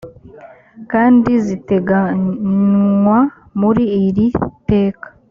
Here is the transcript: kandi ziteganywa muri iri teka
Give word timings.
kandi 0.91 1.31
ziteganywa 1.45 3.19
muri 3.59 3.83
iri 4.07 4.27
teka 4.69 5.07